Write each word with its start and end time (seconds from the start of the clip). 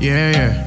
yeah, 0.00 0.30
yeah. 0.32 0.66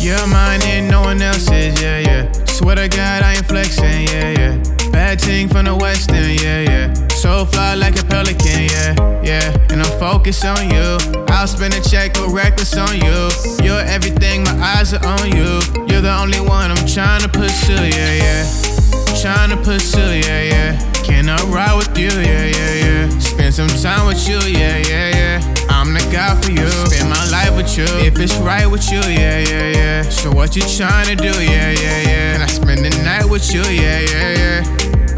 You're 0.00 0.26
mine 0.28 0.62
and 0.62 0.88
no 0.88 1.02
one 1.02 1.20
else's, 1.20 1.80
yeah, 1.82 1.98
yeah. 1.98 2.32
Swear 2.46 2.76
to 2.76 2.88
God, 2.88 3.22
I 3.22 3.34
ain't 3.34 3.46
flexing, 3.46 4.06
yeah, 4.08 4.30
yeah. 4.38 4.90
Bad 4.90 5.20
thing 5.20 5.48
from 5.48 5.66
the 5.66 5.76
West 5.76 6.10
End, 6.10 6.40
yeah, 6.40 6.62
yeah. 6.62 6.94
So 7.08 7.44
fly 7.44 7.74
like 7.74 8.00
a 8.00 8.04
pelican, 8.04 8.70
yeah, 8.70 9.22
yeah. 9.22 9.56
And 9.70 9.82
I'm 9.82 9.98
focused 9.98 10.44
on 10.44 10.70
you. 10.70 10.98
I'll 11.28 11.46
spend 11.46 11.74
a 11.74 11.80
check, 11.82 12.14
go 12.14 12.32
reckless 12.32 12.76
on 12.76 12.94
you. 12.96 13.28
You're 13.62 13.82
everything, 13.82 14.44
my 14.44 14.58
eyes 14.62 14.94
are 14.94 15.04
on 15.04 15.28
you. 15.28 15.60
You're 15.88 16.02
the 16.02 16.16
only 16.18 16.40
one 16.40 16.70
I'm 16.70 16.86
trying 16.86 17.22
to 17.22 17.28
pursue, 17.28 17.74
yeah, 17.74 18.14
yeah. 18.24 19.20
Trying 19.20 19.50
to 19.50 19.56
pursue, 19.56 20.00
yeah, 20.00 20.42
yeah. 20.42 20.92
Can 21.02 21.28
I 21.28 21.36
ride 21.44 21.76
with 21.76 21.98
you, 21.98 22.08
yeah, 22.08 22.46
yeah, 22.46 22.74
yeah. 22.84 23.18
Spend 23.18 23.54
some 23.54 23.68
time 23.68 24.06
with 24.06 24.26
you, 24.28 24.38
yeah, 24.48 24.78
yeah, 24.78 25.08
yeah. 25.16 25.59
I'm 25.80 25.94
the 25.94 26.00
guy 26.12 26.38
for 26.42 26.50
you. 26.50 26.68
Spend 26.68 27.08
my 27.08 27.24
life 27.30 27.56
with 27.56 27.74
you. 27.78 27.86
If 28.04 28.18
it's 28.18 28.36
right 28.36 28.66
with 28.66 28.92
you, 28.92 29.00
yeah, 29.00 29.38
yeah, 29.38 29.68
yeah. 29.70 30.02
So 30.02 30.30
what 30.30 30.54
you 30.54 30.60
trying 30.60 31.06
to 31.06 31.16
do, 31.16 31.32
yeah, 31.42 31.70
yeah, 31.70 32.00
yeah. 32.02 32.32
Can 32.34 32.42
I 32.42 32.46
spend 32.48 32.84
the 32.84 32.90
night 33.02 33.24
with 33.24 33.50
you, 33.54 33.62
yeah, 33.62 34.00
yeah, 34.00 34.30
yeah. 34.42 34.60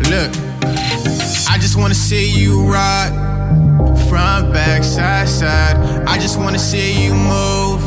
Look, 0.06 0.30
I 1.50 1.58
just 1.58 1.76
wanna 1.76 1.96
see 1.96 2.30
you 2.30 2.62
ride. 2.62 3.10
Front, 4.08 4.52
back, 4.52 4.84
side, 4.84 5.28
side. 5.28 5.76
I 6.06 6.16
just 6.18 6.38
wanna 6.38 6.60
see 6.60 7.06
you 7.06 7.12
move. 7.12 7.82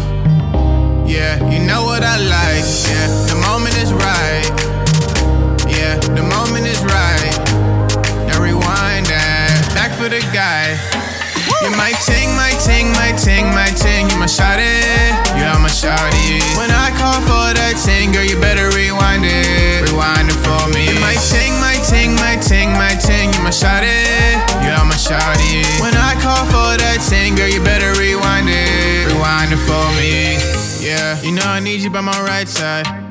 Yeah, 1.08 1.50
you 1.50 1.66
know 1.66 1.86
what 1.86 2.04
I 2.04 2.18
like. 2.18 2.66
Yeah, 2.92 3.08
the 3.32 3.36
moment 3.48 3.78
is 3.78 3.94
right. 3.94 4.52
Yeah, 5.72 5.96
the 6.14 6.24
moment 6.24 6.68
is 6.68 6.84
right. 6.84 7.32
Now 8.28 8.42
rewind 8.44 9.06
that. 9.06 9.72
Back 9.74 9.94
for 9.98 10.10
the 10.10 10.20
guy. 10.34 11.05
You 11.62 11.72
my 11.78 11.94
ting, 12.06 12.34
my 12.36 12.52
ting, 12.62 12.92
my 12.94 13.12
ting, 13.14 13.46
my 13.54 13.70
ting. 13.74 14.10
You 14.10 14.18
my 14.18 14.26
shawty. 14.26 14.66
You 15.38 15.46
are 15.46 15.60
my 15.60 15.70
shawty. 15.70 16.42
When 16.58 16.72
I 16.72 16.90
call 16.98 17.20
for 17.26 17.54
that 17.54 17.78
ting, 17.78 18.12
girl, 18.12 18.24
you 18.26 18.40
better 18.40 18.70
rewind 18.74 19.24
it. 19.26 19.86
Rewind 19.90 20.30
it 20.30 20.40
for 20.42 20.66
me. 20.74 20.90
You 20.90 21.00
my 21.00 21.16
ting, 21.30 21.54
my 21.62 21.78
ting, 21.86 22.16
my 22.18 22.36
ting, 22.42 22.72
my 22.74 22.94
ting. 22.98 23.34
You 23.34 23.42
my 23.46 23.54
shawty. 23.54 23.94
You 24.66 24.74
are 24.74 24.86
my 24.86 24.98
shawty. 24.98 25.64
When 25.82 25.94
I 25.94 26.18
call 26.22 26.46
for 26.50 26.74
that 26.82 27.06
ting, 27.06 27.36
girl, 27.36 27.50
you 27.50 27.62
better 27.62 27.94
rewind 28.00 28.50
it. 28.50 29.14
Rewind 29.14 29.54
it 29.54 29.62
for 29.64 29.86
me. 29.98 30.42
Yeah, 30.82 31.22
you 31.22 31.32
know 31.32 31.46
I 31.46 31.60
need 31.60 31.82
you 31.82 31.90
by 31.90 32.02
my 32.02 32.20
right 32.22 32.48
side. 32.48 33.05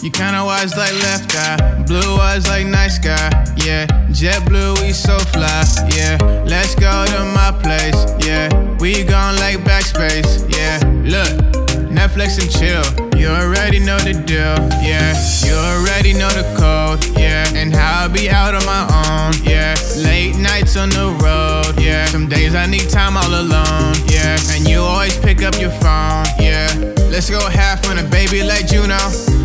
You 0.00 0.12
kinda 0.12 0.44
wise 0.44 0.76
like 0.76 0.94
left 1.02 1.34
eye, 1.34 1.82
blue 1.86 2.16
eyes 2.20 2.46
like 2.46 2.66
nice 2.66 2.98
guy. 2.98 3.30
Yeah, 3.56 3.86
JetBlue, 4.10 4.80
we 4.80 4.92
so 4.92 5.18
fly. 5.18 5.64
Yeah, 5.96 6.16
let's 6.46 6.76
go 6.76 7.04
to 7.06 7.24
my 7.34 7.50
place. 7.60 7.98
Yeah, 8.24 8.48
we 8.78 9.02
gone 9.02 9.36
like 9.36 9.58
backspace. 9.64 10.46
Yeah, 10.56 10.78
look, 11.02 11.28
Netflix 11.90 12.38
and 12.40 12.48
chill. 12.48 13.18
You 13.18 13.26
already 13.26 13.80
know 13.80 13.98
the 13.98 14.14
deal. 14.14 14.56
Yeah, 14.80 15.18
you 15.44 15.54
already 15.54 16.12
know 16.12 16.30
the 16.30 16.46
code. 16.56 17.04
Yeah, 17.18 17.52
and 17.56 17.74
how 17.74 18.04
I 18.04 18.08
be 18.08 18.30
out 18.30 18.54
on 18.54 18.64
my 18.64 18.82
own. 19.02 19.34
Yeah, 19.42 19.74
late 19.96 20.36
nights 20.36 20.76
on 20.76 20.90
the 20.90 21.10
road. 21.24 21.80
Yeah, 21.82 22.06
some 22.06 22.28
days 22.28 22.54
I 22.54 22.66
need 22.66 22.88
time 22.88 23.16
all 23.16 23.34
alone. 23.34 23.94
Yeah, 24.06 24.38
and 24.52 24.68
you 24.68 24.78
always 24.78 25.18
pick 25.18 25.42
up 25.42 25.58
your 25.60 25.72
phone. 25.82 26.24
Yeah, 26.38 26.68
let's 27.10 27.28
go 27.28 27.40
half 27.48 27.84
on 27.90 27.98
a 27.98 28.04
baby 28.04 28.44
like 28.44 28.68
Juno. 28.68 29.37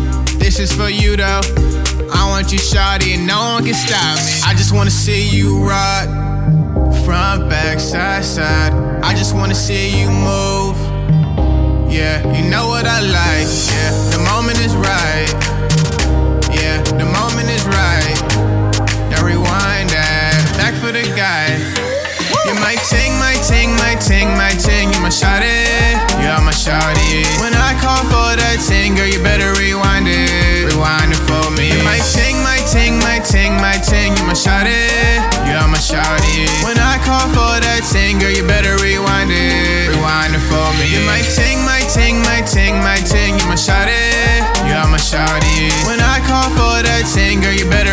This 0.56 0.70
is 0.70 0.78
for 0.78 0.88
you 0.88 1.16
though. 1.16 1.40
I 2.14 2.28
want 2.30 2.52
you 2.52 2.60
shawty 2.60 3.16
and 3.18 3.26
no 3.26 3.58
one 3.58 3.64
can 3.64 3.74
stop 3.74 4.14
me. 4.22 4.38
I 4.46 4.54
just 4.54 4.72
wanna 4.72 4.88
see 4.88 5.28
you 5.28 5.58
ride. 5.66 6.06
Front, 7.04 7.50
back, 7.50 7.80
side, 7.80 8.24
side. 8.24 8.72
I 9.02 9.14
just 9.16 9.34
wanna 9.34 9.56
see 9.56 10.00
you 10.00 10.06
move. 10.06 10.78
Yeah, 11.90 12.22
you 12.38 12.48
know 12.48 12.68
what 12.68 12.86
I 12.86 13.00
like. 13.02 13.50
Yeah, 13.66 13.90
the 14.14 14.22
moment 14.30 14.60
is 14.62 14.76
right. 14.76 15.34
Yeah, 16.54 16.80
the 17.02 17.08
moment 17.18 17.50
is 17.50 17.66
right. 17.66 18.14
Now 19.10 19.26
rewind 19.26 19.90
that. 19.90 20.38
Back 20.56 20.74
for 20.74 20.92
the 20.92 21.02
guy. 21.18 21.58
You 22.46 22.54
my 22.60 22.76
ting, 22.86 23.18
my 23.18 23.34
ting, 23.42 23.74
my 23.74 23.96
ting, 23.98 24.28
my 24.38 24.50
ting. 24.50 24.92
You 24.92 25.00
my 25.00 25.10
shawty. 25.10 25.98
You 26.22 26.30
are 26.30 26.40
my 26.40 26.52
shawty. 26.52 27.26
When 27.40 27.54
I 27.54 27.74
call 27.82 28.04
for 28.06 28.36
that 28.38 28.62
ting, 28.62 28.94
girl, 28.94 29.08
you 29.08 29.18
better 29.18 29.53
ting. 33.84 34.16
You 34.16 34.24
my 34.24 34.32
shawty. 34.32 35.20
Are 35.64 35.68
my 35.68 35.76
shawty. 35.76 36.48
When 36.64 36.80
I 36.80 36.96
call 37.04 37.28
for 37.36 37.60
that 37.60 37.84
ting, 37.84 38.18
girl, 38.18 38.32
you 38.32 38.42
better 38.48 38.80
rewind 38.80 39.28
it. 39.28 39.92
Rewind 39.92 40.32
it 40.32 40.44
for 40.48 40.64
me. 40.80 40.88
You 40.88 41.04
my 41.04 41.20
ting, 41.20 41.60
my 41.68 41.84
ting, 41.92 42.24
my 42.24 42.40
ting, 42.48 42.80
my 42.80 42.96
ting. 43.04 43.36
You 43.36 43.46
my 43.46 43.60
shawty. 43.60 44.40
You 44.64 44.72
are 44.72 44.88
my 44.88 44.96
shawty. 44.96 45.68
When 45.84 46.00
I 46.00 46.24
call 46.24 46.48
for 46.56 46.80
that 46.80 47.04
ting, 47.12 47.44
girl, 47.44 47.52
you 47.52 47.68
better 47.68 47.83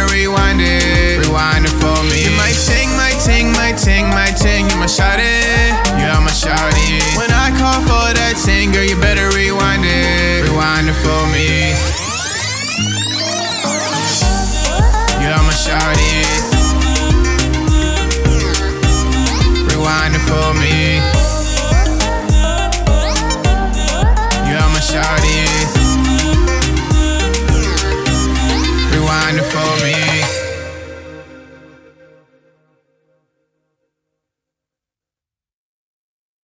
shawty. 24.91 25.38
Rewind 28.91 29.38
the 29.40 29.44
phone. 29.44 29.60